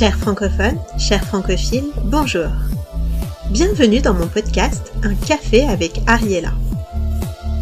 Chers 0.00 0.16
francophones, 0.16 0.80
chers 0.96 1.22
francophiles, 1.26 1.92
bonjour. 2.04 2.48
Bienvenue 3.50 4.00
dans 4.00 4.14
mon 4.14 4.28
podcast 4.28 4.94
Un 5.02 5.14
café 5.14 5.68
avec 5.68 6.00
Ariella. 6.06 6.54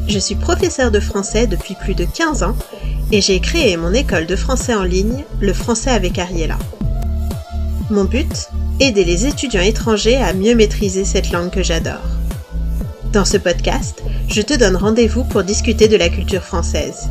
Je 0.07 0.21
suis 0.21 0.37
professeure 0.37 0.93
de 0.93 1.01
français 1.01 1.48
depuis 1.48 1.74
plus 1.74 1.96
de 1.96 2.04
15 2.04 2.45
ans 2.45 2.54
et 3.11 3.21
j'ai 3.21 3.40
créé 3.40 3.77
mon 3.77 3.93
école 3.93 4.27
de 4.27 4.37
français 4.37 4.77
en 4.77 4.85
ligne, 4.85 5.24
le 5.40 5.53
français 5.53 5.90
avec 5.90 6.16
Ariella. 6.16 6.61
Mon 7.91 8.05
but 8.05 8.50
Aider 8.79 9.05
les 9.05 9.27
étudiants 9.27 9.61
étrangers 9.61 10.18
à 10.18 10.32
mieux 10.32 10.55
maîtriser 10.55 11.05
cette 11.05 11.32
langue 11.32 11.50
que 11.50 11.64
j'adore. 11.64 12.07
Dans 13.12 13.25
ce 13.25 13.36
podcast, 13.36 14.00
je 14.29 14.43
te 14.43 14.55
donne 14.55 14.77
rendez-vous 14.77 15.25
pour 15.25 15.43
discuter 15.43 15.89
de 15.89 15.96
la 15.96 16.09
culture 16.09 16.45
française. 16.45 17.09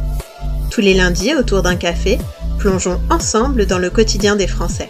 Tous 0.71 0.80
les 0.80 0.94
lundis, 0.94 1.36
autour 1.36 1.64
d'un 1.64 1.75
café, 1.75 2.18
plongeons 2.59 3.02
ensemble 3.09 3.66
dans 3.66 3.78
le 3.78 3.89
quotidien 3.89 4.38
des 4.38 4.48
Français. 4.48 4.89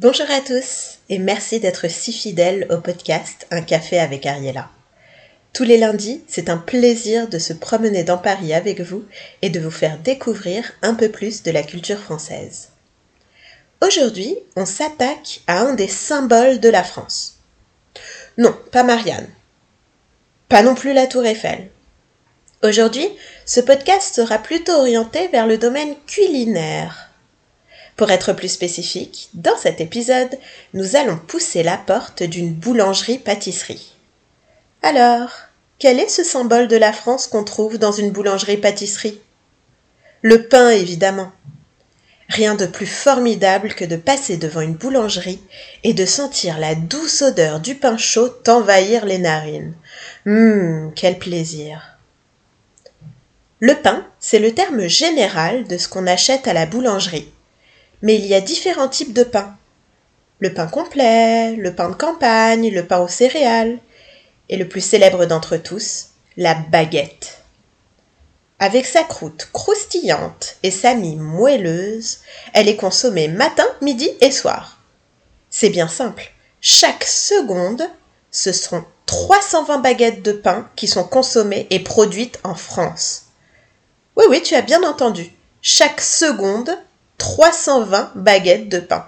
Bonjour 0.00 0.30
à 0.30 0.40
tous 0.40 0.98
et 1.08 1.18
merci 1.18 1.58
d'être 1.58 1.88
si 1.88 2.12
fidèles 2.12 2.68
au 2.70 2.76
podcast 2.76 3.48
Un 3.50 3.62
café 3.62 3.98
avec 3.98 4.26
Ariella. 4.26 4.70
Tous 5.52 5.64
les 5.64 5.76
lundis, 5.76 6.22
c'est 6.28 6.50
un 6.50 6.56
plaisir 6.56 7.26
de 7.26 7.40
se 7.40 7.52
promener 7.52 8.04
dans 8.04 8.16
Paris 8.16 8.54
avec 8.54 8.80
vous 8.80 9.04
et 9.42 9.50
de 9.50 9.58
vous 9.58 9.72
faire 9.72 9.98
découvrir 9.98 10.70
un 10.82 10.94
peu 10.94 11.08
plus 11.08 11.42
de 11.42 11.50
la 11.50 11.64
culture 11.64 11.98
française. 11.98 12.68
Aujourd'hui, 13.84 14.36
on 14.54 14.66
s'attaque 14.66 15.40
à 15.48 15.62
un 15.62 15.74
des 15.74 15.88
symboles 15.88 16.60
de 16.60 16.68
la 16.68 16.84
France. 16.84 17.38
Non, 18.36 18.56
pas 18.70 18.84
Marianne. 18.84 19.28
Pas 20.48 20.62
non 20.62 20.76
plus 20.76 20.92
la 20.92 21.08
Tour 21.08 21.26
Eiffel. 21.26 21.70
Aujourd'hui, 22.62 23.08
ce 23.44 23.58
podcast 23.58 24.14
sera 24.14 24.38
plutôt 24.38 24.74
orienté 24.74 25.26
vers 25.26 25.48
le 25.48 25.58
domaine 25.58 25.96
culinaire. 26.06 27.07
Pour 27.98 28.12
être 28.12 28.32
plus 28.32 28.48
spécifique, 28.48 29.28
dans 29.34 29.56
cet 29.56 29.80
épisode, 29.80 30.38
nous 30.72 30.94
allons 30.94 31.18
pousser 31.18 31.64
la 31.64 31.76
porte 31.76 32.22
d'une 32.22 32.54
boulangerie-pâtisserie. 32.54 33.92
Alors, 34.82 35.30
quel 35.80 35.98
est 35.98 36.08
ce 36.08 36.22
symbole 36.22 36.68
de 36.68 36.76
la 36.76 36.92
France 36.92 37.26
qu'on 37.26 37.42
trouve 37.42 37.76
dans 37.76 37.90
une 37.90 38.12
boulangerie-pâtisserie? 38.12 39.20
Le 40.22 40.46
pain, 40.46 40.70
évidemment. 40.70 41.32
Rien 42.28 42.54
de 42.54 42.66
plus 42.66 42.86
formidable 42.86 43.74
que 43.74 43.84
de 43.84 43.96
passer 43.96 44.36
devant 44.36 44.60
une 44.60 44.76
boulangerie 44.76 45.42
et 45.82 45.92
de 45.92 46.06
sentir 46.06 46.60
la 46.60 46.76
douce 46.76 47.22
odeur 47.22 47.58
du 47.58 47.74
pain 47.74 47.96
chaud 47.96 48.28
t'envahir 48.28 49.06
les 49.06 49.18
narines. 49.18 49.74
Hum, 50.24 50.92
quel 50.94 51.18
plaisir. 51.18 51.98
Le 53.58 53.74
pain, 53.74 54.06
c'est 54.20 54.38
le 54.38 54.54
terme 54.54 54.86
général 54.86 55.64
de 55.64 55.76
ce 55.76 55.88
qu'on 55.88 56.06
achète 56.06 56.46
à 56.46 56.52
la 56.52 56.64
boulangerie. 56.64 57.32
Mais 58.02 58.14
il 58.14 58.26
y 58.26 58.34
a 58.34 58.40
différents 58.40 58.88
types 58.88 59.12
de 59.12 59.24
pain. 59.24 59.56
Le 60.38 60.54
pain 60.54 60.66
complet, 60.66 61.56
le 61.56 61.74
pain 61.74 61.88
de 61.88 61.94
campagne, 61.94 62.70
le 62.70 62.86
pain 62.86 63.00
aux 63.00 63.08
céréales, 63.08 63.78
et 64.48 64.56
le 64.56 64.68
plus 64.68 64.80
célèbre 64.80 65.26
d'entre 65.26 65.56
tous, 65.56 66.08
la 66.36 66.54
baguette. 66.54 67.38
Avec 68.60 68.86
sa 68.86 69.04
croûte 69.04 69.48
croustillante 69.52 70.56
et 70.62 70.70
sa 70.70 70.94
mie 70.94 71.16
moelleuse, 71.16 72.18
elle 72.54 72.68
est 72.68 72.76
consommée 72.76 73.28
matin, 73.28 73.66
midi 73.82 74.10
et 74.20 74.30
soir. 74.30 74.78
C'est 75.50 75.70
bien 75.70 75.88
simple. 75.88 76.32
Chaque 76.60 77.04
seconde, 77.04 77.88
ce 78.30 78.52
sont 78.52 78.84
320 79.06 79.78
baguettes 79.78 80.22
de 80.22 80.32
pain 80.32 80.68
qui 80.76 80.88
sont 80.88 81.04
consommées 81.04 81.66
et 81.70 81.80
produites 81.80 82.40
en 82.42 82.54
France. 82.54 83.26
Oui, 84.16 84.24
oui, 84.28 84.42
tu 84.42 84.54
as 84.54 84.62
bien 84.62 84.82
entendu. 84.82 85.32
Chaque 85.62 86.00
seconde, 86.00 86.76
320 87.18 88.12
baguettes 88.14 88.68
de 88.68 88.78
pain. 88.80 89.06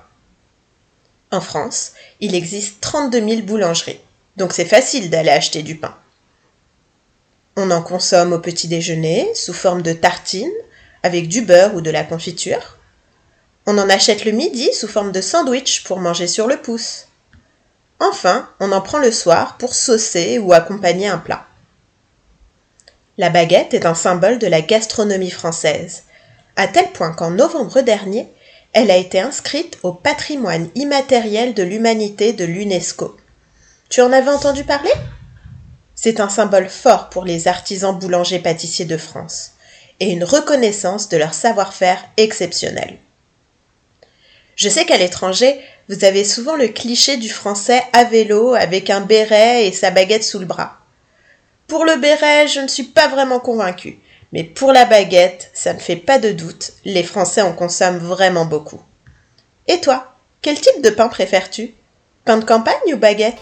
En 1.30 1.40
France, 1.40 1.92
il 2.20 2.34
existe 2.34 2.80
32 2.80 3.20
000 3.20 3.42
boulangeries, 3.42 4.00
donc 4.36 4.52
c'est 4.52 4.64
facile 4.64 5.10
d'aller 5.10 5.30
acheter 5.30 5.62
du 5.62 5.76
pain. 5.76 5.96
On 7.56 7.70
en 7.70 7.82
consomme 7.82 8.32
au 8.32 8.38
petit 8.38 8.68
déjeuner 8.68 9.32
sous 9.34 9.52
forme 9.52 9.82
de 9.82 9.92
tartines 9.92 10.50
avec 11.02 11.28
du 11.28 11.42
beurre 11.42 11.74
ou 11.74 11.80
de 11.80 11.90
la 11.90 12.04
confiture. 12.04 12.78
On 13.66 13.78
en 13.78 13.88
achète 13.88 14.24
le 14.24 14.32
midi 14.32 14.72
sous 14.72 14.88
forme 14.88 15.12
de 15.12 15.20
sandwich 15.20 15.84
pour 15.84 16.00
manger 16.00 16.26
sur 16.26 16.46
le 16.46 16.60
pouce. 16.60 17.06
Enfin, 18.00 18.48
on 18.58 18.72
en 18.72 18.80
prend 18.80 18.98
le 18.98 19.12
soir 19.12 19.56
pour 19.58 19.74
saucer 19.74 20.38
ou 20.38 20.52
accompagner 20.52 21.06
un 21.06 21.18
plat. 21.18 21.46
La 23.18 23.30
baguette 23.30 23.74
est 23.74 23.86
un 23.86 23.94
symbole 23.94 24.38
de 24.38 24.46
la 24.46 24.62
gastronomie 24.62 25.30
française, 25.30 26.04
à 26.60 26.68
tel 26.68 26.92
point 26.92 27.12
qu'en 27.12 27.30
novembre 27.30 27.80
dernier, 27.80 28.28
elle 28.74 28.90
a 28.90 28.98
été 28.98 29.18
inscrite 29.18 29.78
au 29.82 29.94
patrimoine 29.94 30.68
immatériel 30.74 31.54
de 31.54 31.62
l'humanité 31.62 32.34
de 32.34 32.44
l'UNESCO. 32.44 33.16
Tu 33.88 34.02
en 34.02 34.12
avais 34.12 34.28
entendu 34.28 34.62
parler? 34.64 34.92
C'est 35.94 36.20
un 36.20 36.28
symbole 36.28 36.68
fort 36.68 37.08
pour 37.08 37.24
les 37.24 37.48
artisans 37.48 37.98
boulangers 37.98 38.40
pâtissiers 38.40 38.84
de 38.84 38.98
France 38.98 39.52
et 40.00 40.10
une 40.10 40.22
reconnaissance 40.22 41.08
de 41.08 41.16
leur 41.16 41.32
savoir-faire 41.32 42.04
exceptionnel. 42.18 42.98
Je 44.54 44.68
sais 44.68 44.84
qu'à 44.84 44.98
l'étranger, 44.98 45.58
vous 45.88 46.04
avez 46.04 46.24
souvent 46.24 46.56
le 46.56 46.68
cliché 46.68 47.16
du 47.16 47.30
français 47.30 47.82
à 47.94 48.04
vélo 48.04 48.52
avec 48.52 48.90
un 48.90 49.00
béret 49.00 49.66
et 49.66 49.72
sa 49.72 49.90
baguette 49.90 50.24
sous 50.24 50.38
le 50.38 50.44
bras. 50.44 50.76
Pour 51.68 51.86
le 51.86 51.96
béret, 51.96 52.48
je 52.48 52.60
ne 52.60 52.68
suis 52.68 52.82
pas 52.82 53.08
vraiment 53.08 53.40
convaincue, 53.40 53.98
mais 54.32 54.44
pour 54.44 54.72
la 54.72 54.84
baguette, 54.84 55.50
ça 55.54 55.72
ne 55.72 55.78
fait 55.78 55.96
pas 55.96 56.18
de 56.18 56.30
doute, 56.30 56.72
les 56.84 57.02
Français 57.02 57.42
en 57.42 57.52
consomment 57.52 57.98
vraiment 57.98 58.44
beaucoup. 58.44 58.80
Et 59.66 59.80
toi, 59.80 60.14
quel 60.42 60.60
type 60.60 60.82
de 60.82 60.90
pain 60.90 61.08
préfères-tu? 61.08 61.74
Pain 62.24 62.38
de 62.38 62.44
campagne 62.44 62.94
ou 62.94 62.96
baguette? 62.96 63.38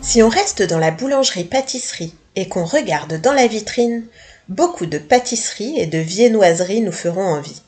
Si 0.00 0.22
on 0.22 0.30
reste 0.30 0.62
dans 0.62 0.78
la 0.78 0.90
boulangerie-pâtisserie 0.90 2.14
et 2.38 2.48
qu'on 2.48 2.64
regarde 2.64 3.20
dans 3.20 3.32
la 3.32 3.46
vitrine, 3.46 4.06
beaucoup 4.48 4.86
de 4.86 4.98
pâtisseries 4.98 5.78
et 5.78 5.86
de 5.86 5.98
viennoiseries 5.98 6.80
nous 6.80 6.92
feront 6.92 7.24
envie. 7.24 7.62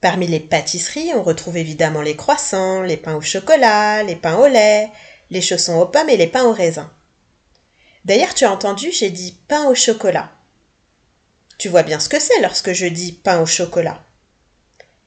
Parmi 0.00 0.26
les 0.26 0.40
pâtisseries, 0.40 1.12
on 1.14 1.22
retrouve 1.22 1.56
évidemment 1.56 2.00
les 2.00 2.14
croissants, 2.14 2.82
les 2.82 2.96
pains 2.96 3.16
au 3.16 3.20
chocolat, 3.20 4.02
les 4.04 4.16
pains 4.16 4.36
au 4.36 4.46
lait, 4.46 4.90
les 5.30 5.40
chaussons 5.40 5.80
aux 5.80 5.86
pommes 5.86 6.08
et 6.08 6.16
les 6.16 6.28
pains 6.28 6.44
au 6.44 6.52
raisin. 6.52 6.90
D'ailleurs, 8.04 8.34
tu 8.34 8.44
as 8.44 8.52
entendu, 8.52 8.92
j'ai 8.92 9.10
dit 9.10 9.36
pain 9.48 9.66
au 9.66 9.74
chocolat. 9.74 10.30
Tu 11.58 11.68
vois 11.68 11.82
bien 11.82 11.98
ce 11.98 12.08
que 12.08 12.20
c'est 12.20 12.40
lorsque 12.40 12.72
je 12.72 12.86
dis 12.86 13.12
pain 13.12 13.40
au 13.40 13.46
chocolat. 13.46 14.02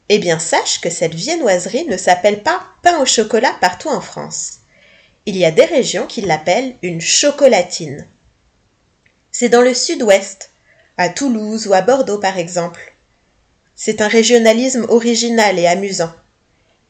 Eh 0.09 0.19
bien, 0.19 0.39
sache 0.39 0.81
que 0.81 0.89
cette 0.89 1.15
viennoiserie 1.15 1.85
ne 1.85 1.97
s'appelle 1.97 2.43
pas 2.43 2.61
pain 2.83 2.99
au 2.99 3.05
chocolat 3.05 3.55
partout 3.61 3.89
en 3.89 4.01
France 4.01 4.59
il 5.27 5.35
y 5.35 5.43
a 5.43 5.51
des 5.51 5.65
régions 5.65 6.07
qui 6.07 6.21
l'appellent 6.21 6.75
une 6.81 7.01
chocolatine. 7.01 8.07
C'est 9.39 9.49
dans 9.49 9.61
le 9.61 9.75
sud-ouest, 9.75 10.49
à 10.97 11.09
Toulouse 11.09 11.67
ou 11.67 11.73
à 11.75 11.81
Bordeaux 11.81 12.17
par 12.17 12.39
exemple. 12.39 12.91
C'est 13.75 14.01
un 14.01 14.07
régionalisme 14.07 14.87
original 14.89 15.59
et 15.59 15.67
amusant. 15.67 16.11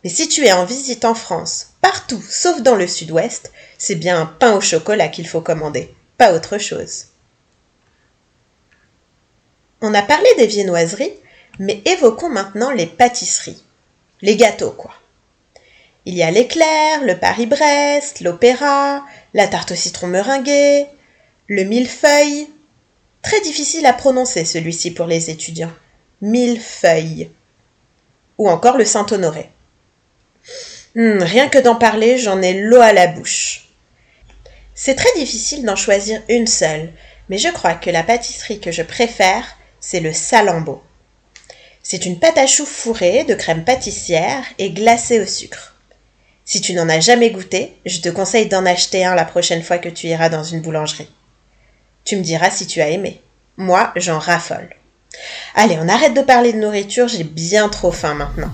Mais 0.02 0.10
si 0.10 0.30
tu 0.30 0.46
es 0.46 0.54
en 0.54 0.64
visite 0.64 1.04
en 1.04 1.14
France, 1.14 1.74
partout 1.82 2.24
sauf 2.30 2.62
dans 2.62 2.76
le 2.76 2.88
sud-ouest, 2.88 3.52
c'est 3.78 3.96
bien 3.96 4.22
un 4.22 4.26
pain 4.26 4.54
au 4.56 4.62
chocolat 4.62 5.10
qu'il 5.10 5.28
faut 5.28 5.42
commander, 5.42 5.94
pas 6.18 6.32
autre 6.34 6.58
chose. 6.58 7.08
On 9.82 9.94
a 9.94 10.02
parlé 10.02 10.30
des 10.38 10.48
viennoiseries, 10.48 11.16
mais 11.60 11.82
évoquons 11.84 12.30
maintenant 12.30 12.72
les 12.72 12.88
pâtisseries. 12.88 13.62
Les 14.22 14.38
gâteaux, 14.38 14.72
quoi. 14.72 14.94
Il 16.06 16.16
y 16.16 16.24
a 16.24 16.32
l'éclair, 16.32 17.04
le 17.04 17.18
Paris-Brest, 17.18 18.22
l'opéra, 18.22 19.04
la 19.34 19.50
tarte 19.50 19.74
au 19.74 19.76
citron 19.76 20.08
meringuée, 20.08 20.88
le 21.48 21.64
millefeuille. 21.64 22.50
Très 23.22 23.40
difficile 23.42 23.86
à 23.86 23.94
prononcer 23.94 24.46
celui-ci 24.46 24.92
pour 24.92 25.06
les 25.06 25.30
étudiants. 25.30 25.72
Millefeuille. 26.22 27.30
Ou 28.38 28.50
encore 28.50 28.78
le 28.78 28.86
Saint-Honoré. 28.86 29.50
Hmm, 30.96 31.20
rien 31.20 31.48
que 31.48 31.58
d'en 31.60 31.76
parler, 31.76 32.18
j'en 32.18 32.42
ai 32.42 32.54
l'eau 32.54 32.82
à 32.82 32.94
la 32.94 33.08
bouche. 33.08 33.70
C'est 34.76 34.96
très 34.96 35.14
difficile 35.16 35.66
d'en 35.66 35.76
choisir 35.76 36.22
une 36.30 36.48
seule, 36.48 36.92
mais 37.30 37.38
je 37.38 37.50
crois 37.50 37.74
que 37.74 37.90
la 37.90 38.04
pâtisserie 38.04 38.60
que 38.60 38.72
je 38.72 38.84
préfère, 38.84 39.58
c'est 39.80 40.00
le 40.00 40.14
salambo. 40.14 40.84
C'est 41.82 42.06
une 42.06 42.20
pâte 42.20 42.38
à 42.38 42.46
choux 42.46 42.66
fourrée 42.66 43.24
de 43.24 43.34
crème 43.34 43.64
pâtissière 43.64 44.44
et 44.60 44.72
glacée 44.72 45.20
au 45.22 45.26
sucre. 45.26 45.76
Si 46.46 46.62
tu 46.62 46.74
n'en 46.74 46.90
as 46.90 47.00
jamais 47.00 47.32
goûté, 47.32 47.78
je 47.86 48.00
te 48.00 48.10
conseille 48.10 48.48
d'en 48.48 48.66
acheter 48.66 49.06
un 49.06 49.16
la 49.16 49.26
prochaine 49.26 49.64
fois 49.64 49.78
que 49.78 49.90
tu 49.90 50.08
iras 50.08 50.30
dans 50.30 50.44
une 50.44 50.62
boulangerie. 50.62 51.10
Tu 52.08 52.16
me 52.16 52.22
diras 52.22 52.50
si 52.50 52.66
tu 52.66 52.80
as 52.80 52.88
aimé. 52.88 53.22
Moi, 53.58 53.92
j'en 53.98 54.18
raffole. 54.18 54.70
Allez, 55.56 55.78
on 55.78 55.90
arrête 55.90 56.14
de 56.14 56.22
parler 56.22 56.54
de 56.54 56.58
nourriture, 56.58 57.10
j'ai 57.10 57.26
bien 57.26 57.68
trop 57.68 57.92
faim 57.92 58.14
maintenant. 58.14 58.50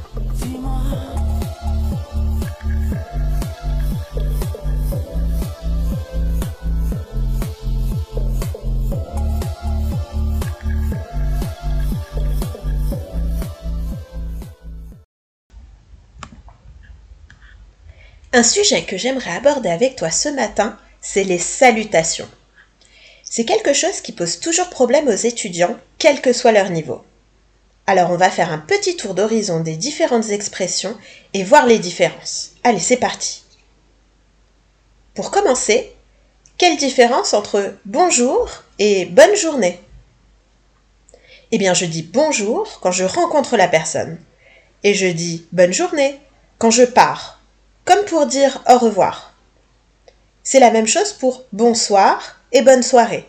Un 18.34 18.42
sujet 18.42 18.82
que 18.82 18.98
j'aimerais 18.98 19.36
aborder 19.36 19.70
avec 19.70 19.96
toi 19.96 20.10
ce 20.10 20.30
matin, 20.30 20.76
c'est 21.02 21.24
les 21.24 21.38
salutations. 21.38 22.28
C'est 23.36 23.46
quelque 23.46 23.74
chose 23.74 24.00
qui 24.02 24.12
pose 24.12 24.40
toujours 24.40 24.70
problème 24.70 25.08
aux 25.08 25.12
étudiants, 25.16 25.76
quel 25.98 26.22
que 26.22 26.34
soit 26.34 26.52
leur 26.52 26.70
niveau. 26.70 27.04
Alors 27.88 28.12
on 28.12 28.16
va 28.16 28.30
faire 28.30 28.52
un 28.52 28.60
petit 28.60 28.96
tour 28.96 29.16
d'horizon 29.16 29.62
des 29.62 29.76
différentes 29.76 30.30
expressions 30.30 30.96
et 31.34 31.44
voir 31.44 31.66
les 31.66 31.80
différences. 31.80 32.52
Allez, 32.64 32.78
c'est 32.78 32.98
parti. 32.98 33.44
Pour 35.16 35.32
commencer, 35.32 35.96
quelle 36.60 36.78
différence 36.78 37.34
entre 37.34 37.74
bonjour 37.86 38.52
et 38.78 39.06
bonne 39.06 39.36
journée? 39.36 39.82
Eh 41.50 41.58
bien, 41.58 41.74
je 41.74 41.86
dis 41.86 42.04
bonjour 42.04 42.80
quand 42.82 42.92
je 42.92 43.04
rencontre 43.04 43.58
la 43.58 43.68
personne 43.68 44.20
et 44.84 44.94
je 44.94 45.08
dis 45.08 45.48
bonne 45.52 45.74
journée 45.74 46.20
quand 46.60 46.70
je 46.70 46.84
pars 46.84 47.40
comme 47.84 48.06
pour 48.06 48.28
dire 48.28 48.62
au 48.70 48.78
revoir. 48.78 49.34
C'est 50.44 50.60
la 50.60 50.70
même 50.70 50.88
chose 50.88 51.14
pour 51.14 51.46
bonsoir 51.52 52.40
et 52.54 52.62
bonne 52.62 52.84
soirée. 52.84 53.28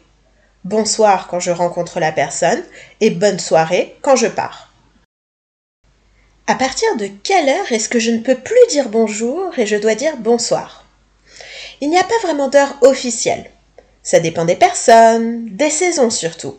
Bonsoir 0.65 1.27
quand 1.27 1.41
je 1.41 1.51
rencontre 1.51 1.99
la 1.99 2.13
personne 2.13 2.63
et 3.01 3.11
bonne 3.11 3.39
soirée 3.39 3.97
quand 4.03 4.17
je 4.17 4.29
pars. 4.29 4.73
À 6.47 6.55
partir 6.55 6.97
de 6.97 7.09
quelle 7.23 7.49
heure 7.49 7.73
est-ce 7.73 7.89
que 7.89 7.99
je 7.99 8.11
ne 8.11 8.21
peux 8.21 8.37
plus 8.37 8.55
dire 8.71 8.89
bonjour 8.91 9.59
et 9.59 9.67
je 9.67 9.77
dois 9.77 9.95
dire 9.95 10.17
bonsoir? 10.19 10.85
Il 11.81 11.91
n'y 11.91 11.99
a 11.99 12.05
pas 12.05 12.19
vraiment 12.23 12.49
d'heure 12.49 12.77
officielle. 12.83 13.51
Ça 14.03 14.21
dépend 14.21 14.45
des 14.45 14.57
personnes, 14.57 15.47
des 15.57 15.71
saisons 15.71 16.11
surtout. 16.11 16.59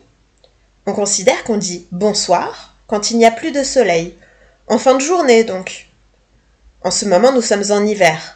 On 0.86 0.92
considère 0.92 1.44
qu'on 1.44 1.56
dit 1.56 1.86
bonsoir 1.92 2.74
quand 2.88 3.10
il 3.10 3.18
n'y 3.18 3.26
a 3.26 3.30
plus 3.30 3.52
de 3.52 3.62
soleil, 3.62 4.16
en 4.68 4.78
fin 4.78 4.94
de 4.94 5.00
journée 5.00 5.44
donc, 5.44 5.86
en 6.82 6.90
ce 6.92 7.04
moment, 7.04 7.32
nous 7.32 7.42
sommes 7.42 7.64
en 7.70 7.84
hiver. 7.84 8.35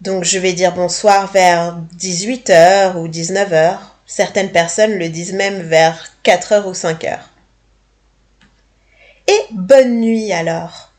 Donc 0.00 0.24
je 0.24 0.38
vais 0.38 0.52
dire 0.52 0.72
bonsoir 0.72 1.32
vers 1.32 1.78
18h 1.98 2.96
ou 2.96 3.08
19h. 3.08 3.78
Certaines 4.06 4.52
personnes 4.52 4.98
le 4.98 5.08
disent 5.08 5.32
même 5.32 5.62
vers 5.62 6.12
4h 6.24 6.66
ou 6.66 6.72
5h. 6.72 7.18
Et 9.28 9.40
bonne 9.52 10.00
nuit 10.00 10.32
alors. 10.32 10.92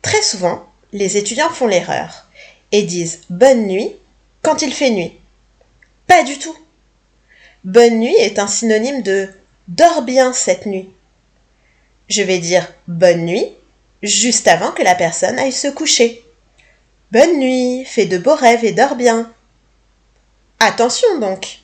Très 0.00 0.22
souvent, 0.22 0.66
les 0.92 1.16
étudiants 1.16 1.50
font 1.50 1.66
l'erreur 1.66 2.26
et 2.72 2.82
disent 2.82 3.20
bonne 3.30 3.66
nuit 3.66 3.94
quand 4.40 4.62
il 4.62 4.72
fait 4.72 4.90
nuit. 4.90 5.16
Pas 6.06 6.24
du 6.24 6.38
tout. 6.38 6.56
Bonne 7.64 7.98
nuit 7.98 8.16
est 8.18 8.38
un 8.38 8.48
synonyme 8.48 9.02
de 9.02 9.28
dors 9.68 10.02
bien 10.02 10.32
cette 10.32 10.66
nuit. 10.66 10.90
Je 12.08 12.22
vais 12.22 12.38
dire 12.38 12.72
bonne 12.88 13.24
nuit 13.24 13.46
juste 14.02 14.48
avant 14.48 14.72
que 14.72 14.82
la 14.82 14.94
personne 14.94 15.38
aille 15.38 15.52
se 15.52 15.68
coucher. 15.68 16.21
Bonne 17.12 17.40
nuit, 17.40 17.84
fais 17.84 18.06
de 18.06 18.16
beaux 18.16 18.34
rêves 18.34 18.64
et 18.64 18.72
dors 18.72 18.94
bien. 18.94 19.30
Attention 20.60 21.18
donc. 21.18 21.58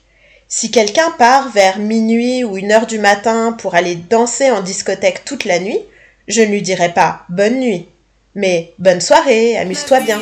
Si 0.46 0.70
quelqu'un 0.70 1.10
part 1.12 1.50
vers 1.52 1.78
minuit 1.78 2.44
ou 2.44 2.58
une 2.58 2.70
heure 2.70 2.86
du 2.86 2.98
matin 2.98 3.52
pour 3.52 3.74
aller 3.74 3.94
danser 3.94 4.50
en 4.50 4.60
discothèque 4.60 5.24
toute 5.24 5.46
la 5.46 5.58
nuit, 5.58 5.80
je 6.26 6.42
ne 6.42 6.48
lui 6.48 6.60
dirai 6.60 6.92
pas 6.92 7.24
bonne 7.30 7.60
nuit, 7.60 7.88
mais 8.34 8.74
bonne 8.78 9.00
soirée, 9.00 9.56
amuse-toi 9.56 10.00
bien. 10.00 10.20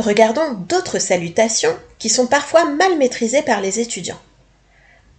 Regardons 0.00 0.52
d'autres 0.52 0.98
salutations 0.98 1.76
qui 1.98 2.08
sont 2.08 2.26
parfois 2.26 2.64
mal 2.64 2.96
maîtrisées 2.96 3.42
par 3.42 3.60
les 3.60 3.80
étudiants. 3.80 4.20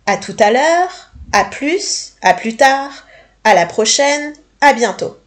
À 0.07 0.17
tout 0.17 0.35
à 0.39 0.49
l'heure, 0.49 1.11
à 1.31 1.45
plus, 1.45 2.13
à 2.23 2.33
plus 2.33 2.57
tard, 2.57 3.05
à 3.43 3.53
la 3.53 3.67
prochaine, 3.67 4.33
à 4.59 4.73
bientôt. 4.73 5.19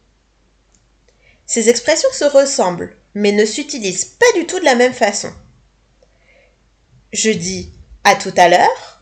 Ces 1.45 1.69
expressions 1.69 2.11
se 2.11 2.25
ressemblent, 2.25 2.97
mais 3.13 3.31
ne 3.31 3.45
s'utilisent 3.45 4.03
pas 4.03 4.31
du 4.35 4.45
tout 4.45 4.59
de 4.59 4.65
la 4.65 4.75
même 4.75 4.93
façon. 4.93 5.31
Je 7.13 7.31
dis 7.31 7.71
à 8.03 8.15
tout 8.15 8.33
à 8.35 8.49
l'heure 8.49 9.01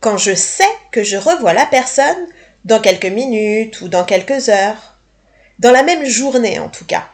quand 0.00 0.18
je 0.18 0.34
sais 0.34 0.64
que 0.90 1.02
je 1.02 1.16
revois 1.16 1.54
la 1.54 1.64
personne 1.64 2.28
dans 2.66 2.80
quelques 2.80 3.06
minutes 3.06 3.80
ou 3.80 3.88
dans 3.88 4.04
quelques 4.04 4.50
heures, 4.50 4.96
dans 5.60 5.70
la 5.70 5.82
même 5.82 6.04
journée 6.04 6.58
en 6.58 6.68
tout 6.68 6.84
cas. 6.84 7.08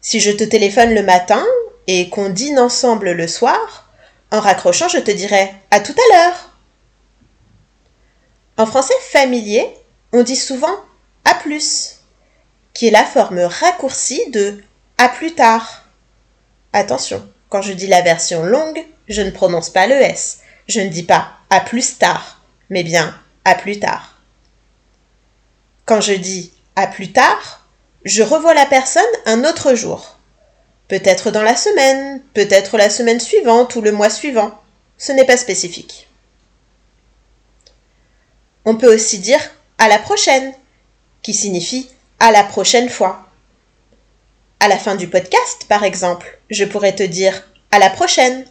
Si 0.00 0.20
je 0.20 0.30
te 0.30 0.44
téléphone 0.44 0.94
le 0.94 1.02
matin 1.02 1.44
et 1.86 2.08
qu'on 2.08 2.28
dîne 2.28 2.58
ensemble 2.58 3.12
le 3.12 3.28
soir, 3.28 3.90
en 4.30 4.40
raccrochant, 4.40 4.88
je 4.88 4.98
te 4.98 5.10
dirai 5.10 5.54
à 5.70 5.80
tout 5.80 5.92
à 5.92 6.14
l'heure. 6.14 6.50
En 8.56 8.66
français 8.66 8.94
familier, 9.10 9.68
on 10.12 10.22
dit 10.22 10.36
souvent 10.36 10.76
à 11.24 11.34
plus, 11.34 11.98
qui 12.74 12.88
est 12.88 12.90
la 12.90 13.04
forme 13.04 13.40
raccourcie 13.40 14.30
de 14.30 14.62
à 14.98 15.08
plus 15.08 15.34
tard. 15.34 15.84
Attention, 16.72 17.26
quand 17.48 17.62
je 17.62 17.72
dis 17.72 17.86
la 17.86 18.02
version 18.02 18.44
longue, 18.44 18.84
je 19.08 19.22
ne 19.22 19.30
prononce 19.30 19.70
pas 19.70 19.86
le 19.86 19.94
S. 19.94 20.40
Je 20.68 20.80
ne 20.80 20.88
dis 20.88 21.04
pas 21.04 21.32
à 21.50 21.60
plus 21.60 21.98
tard, 21.98 22.40
mais 22.70 22.82
bien 22.82 23.18
à 23.44 23.54
plus 23.54 23.78
tard. 23.78 24.18
Quand 25.84 26.00
je 26.00 26.14
dis 26.14 26.52
à 26.74 26.86
plus 26.86 27.12
tard, 27.12 27.66
je 28.04 28.22
revois 28.22 28.54
la 28.54 28.66
personne 28.66 29.04
un 29.26 29.44
autre 29.44 29.74
jour. 29.74 30.15
Peut-être 30.88 31.30
dans 31.30 31.42
la 31.42 31.56
semaine, 31.56 32.22
peut-être 32.32 32.76
la 32.78 32.90
semaine 32.90 33.20
suivante 33.20 33.74
ou 33.74 33.80
le 33.80 33.92
mois 33.92 34.10
suivant. 34.10 34.52
Ce 34.98 35.12
n'est 35.12 35.24
pas 35.24 35.36
spécifique. 35.36 36.08
On 38.64 38.76
peut 38.76 38.92
aussi 38.92 39.18
dire 39.18 39.40
à 39.78 39.88
la 39.88 39.98
prochaine, 39.98 40.52
qui 41.22 41.34
signifie 41.34 41.88
à 42.20 42.30
la 42.30 42.44
prochaine 42.44 42.88
fois. 42.88 43.26
À 44.60 44.68
la 44.68 44.78
fin 44.78 44.94
du 44.94 45.08
podcast, 45.08 45.66
par 45.68 45.84
exemple, 45.84 46.38
je 46.50 46.64
pourrais 46.64 46.94
te 46.94 47.02
dire 47.02 47.46
à 47.70 47.78
la 47.78 47.90
prochaine, 47.90 48.44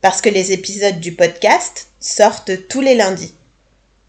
parce 0.00 0.20
que 0.20 0.28
les 0.28 0.52
épisodes 0.52 1.00
du 1.00 1.12
podcast 1.12 1.88
sortent 2.00 2.68
tous 2.68 2.80
les 2.80 2.94
lundis. 2.94 3.34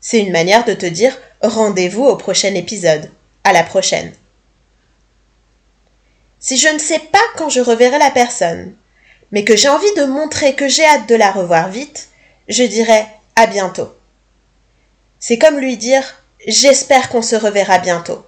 C'est 0.01 0.19
une 0.19 0.31
manière 0.31 0.65
de 0.65 0.73
te 0.73 0.85
dire 0.85 1.17
rendez-vous 1.41 2.05
au 2.05 2.15
prochain 2.15 2.53
épisode. 2.55 3.11
À 3.43 3.53
la 3.53 3.63
prochaine. 3.63 4.13
Si 6.39 6.57
je 6.57 6.69
ne 6.69 6.79
sais 6.79 6.99
pas 6.99 7.19
quand 7.37 7.49
je 7.49 7.59
reverrai 7.59 7.99
la 7.99 8.11
personne, 8.11 8.75
mais 9.31 9.43
que 9.43 9.55
j'ai 9.55 9.69
envie 9.69 9.93
de 9.95 10.05
montrer 10.05 10.55
que 10.55 10.67
j'ai 10.67 10.85
hâte 10.85 11.07
de 11.07 11.15
la 11.15 11.31
revoir 11.31 11.69
vite, 11.69 12.09
je 12.47 12.63
dirai 12.63 13.05
à 13.35 13.45
bientôt. 13.45 13.93
C'est 15.19 15.37
comme 15.37 15.59
lui 15.59 15.77
dire 15.77 16.23
j'espère 16.47 17.09
qu'on 17.09 17.21
se 17.21 17.35
reverra 17.35 17.79
bientôt. 17.79 18.25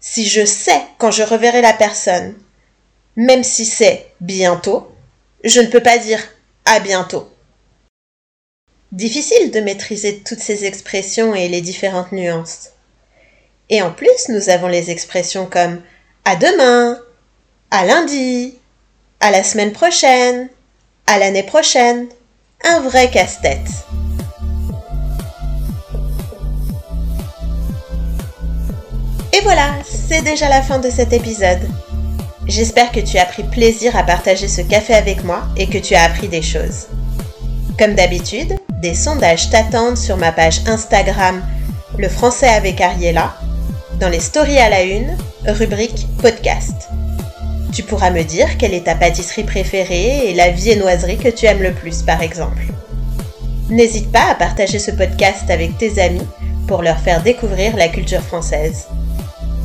Si 0.00 0.26
je 0.26 0.44
sais 0.44 0.80
quand 0.98 1.10
je 1.10 1.22
reverrai 1.22 1.60
la 1.60 1.74
personne, 1.74 2.34
même 3.16 3.44
si 3.44 3.66
c'est 3.66 4.06
bientôt, 4.20 4.90
je 5.44 5.60
ne 5.60 5.66
peux 5.66 5.82
pas 5.82 5.98
dire 5.98 6.22
à 6.64 6.78
bientôt. 6.78 7.28
Difficile 8.92 9.50
de 9.50 9.60
maîtriser 9.60 10.20
toutes 10.20 10.40
ces 10.40 10.64
expressions 10.64 11.34
et 11.34 11.48
les 11.48 11.60
différentes 11.60 12.12
nuances. 12.12 12.70
Et 13.68 13.82
en 13.82 13.92
plus, 13.92 14.28
nous 14.28 14.48
avons 14.48 14.68
les 14.68 14.90
expressions 14.90 15.46
comme 15.46 15.82
à 16.24 16.36
demain, 16.36 16.98
à 17.70 17.84
lundi, 17.84 18.54
à 19.20 19.30
la 19.30 19.42
semaine 19.42 19.72
prochaine, 19.72 20.48
à 21.06 21.18
l'année 21.18 21.42
prochaine. 21.42 22.06
Un 22.62 22.80
vrai 22.80 23.10
casse-tête. 23.10 23.70
Et 29.32 29.40
voilà, 29.42 29.70
c'est 29.84 30.22
déjà 30.22 30.48
la 30.48 30.60
fin 30.60 30.78
de 30.78 30.90
cet 30.90 31.14
épisode. 31.14 31.60
J'espère 32.46 32.92
que 32.92 33.00
tu 33.00 33.16
as 33.16 33.24
pris 33.24 33.44
plaisir 33.44 33.96
à 33.96 34.02
partager 34.02 34.46
ce 34.46 34.60
café 34.60 34.94
avec 34.94 35.24
moi 35.24 35.44
et 35.56 35.68
que 35.68 35.78
tu 35.78 35.94
as 35.94 36.04
appris 36.04 36.28
des 36.28 36.42
choses. 36.42 36.88
Comme 37.78 37.94
d'habitude, 37.94 38.58
des 38.82 38.94
sondages 38.94 39.48
t'attendent 39.48 39.96
sur 39.96 40.18
ma 40.18 40.32
page 40.32 40.60
Instagram 40.66 41.42
Le 41.96 42.08
français 42.08 42.48
avec 42.48 42.80
Ariella 42.80 43.34
dans 44.00 44.08
les 44.08 44.20
stories 44.20 44.58
à 44.58 44.70
la 44.70 44.82
une, 44.82 45.16
rubrique 45.46 46.06
podcast. 46.20 46.88
Tu 47.72 47.82
pourras 47.82 48.10
me 48.10 48.22
dire 48.22 48.58
quelle 48.58 48.74
est 48.74 48.84
ta 48.84 48.94
pâtisserie 48.94 49.44
préférée 49.44 50.28
et 50.28 50.34
la 50.34 50.50
viennoiserie 50.50 51.16
que 51.16 51.28
tu 51.28 51.46
aimes 51.46 51.62
le 51.62 51.72
plus 51.72 52.02
par 52.02 52.20
exemple. 52.20 52.62
N'hésite 53.70 54.12
pas 54.12 54.30
à 54.30 54.34
partager 54.34 54.78
ce 54.78 54.90
podcast 54.90 55.48
avec 55.48 55.78
tes 55.78 56.00
amis 56.00 56.26
pour 56.66 56.82
leur 56.82 56.98
faire 56.98 57.22
découvrir 57.22 57.76
la 57.76 57.88
culture 57.88 58.20
française. 58.20 58.86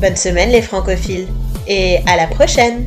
Bonne 0.00 0.16
semaine 0.16 0.50
les 0.50 0.62
francophiles 0.62 1.28
et 1.66 1.98
à 2.06 2.16
la 2.16 2.26
prochaine 2.26 2.86